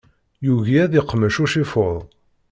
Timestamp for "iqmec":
0.99-1.35